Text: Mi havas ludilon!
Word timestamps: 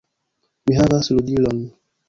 Mi 0.71 0.79
havas 0.79 1.11
ludilon! 1.19 1.65